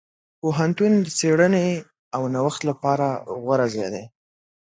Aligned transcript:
پوهنتون 0.39 0.91
د 1.05 1.07
څېړنې 1.17 1.67
او 2.15 2.21
نوښت 2.35 2.61
لپاره 2.69 3.07
غوره 3.41 3.67
ځای 3.73 3.89
دی. 3.93 4.03